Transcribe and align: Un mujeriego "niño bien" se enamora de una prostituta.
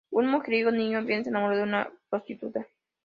Un 0.09 0.25
mujeriego 0.31 0.71
"niño 0.71 1.05
bien" 1.05 1.23
se 1.23 1.29
enamora 1.29 1.57
de 1.57 1.61
una 1.61 1.93
prostituta. 2.09 2.65